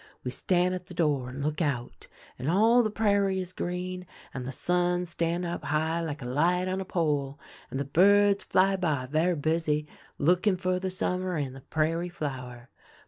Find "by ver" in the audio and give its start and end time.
8.77-9.35